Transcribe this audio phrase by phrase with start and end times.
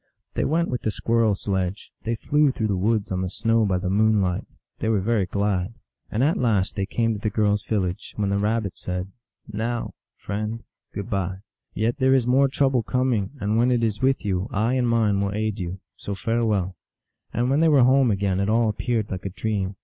[0.33, 3.77] They went with the squirrel sledge; they flew through the woods on the snow by
[3.77, 4.47] the moonlight;
[4.79, 5.75] they were very glad.
[6.09, 8.13] And at last they came to the 230 THE ALGONQUIN LEGENDS.
[8.17, 9.11] girl s village, when the Rabbit said,"
[9.59, 11.41] Now, friend, good by.
[11.75, 15.21] Yet there is more trouble coming, and when it is with you I and mine
[15.21, 15.79] will aid you.
[15.97, 16.77] So farewell."
[17.31, 19.75] And when they were home again it all appeared like a dream.